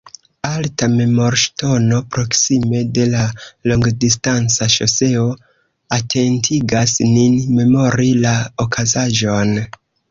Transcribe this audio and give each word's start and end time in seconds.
Alta 0.49 0.87
memorŝtono 0.93 1.99
proksime 2.15 2.81
de 2.99 3.05
la 3.11 3.27
longdistanca 3.73 4.69
ŝoseo 4.79 5.29
atentigas 6.01 6.99
nin 7.15 7.41
memori 7.61 8.13
la 8.27 8.37
okazaĵon. 8.67 9.59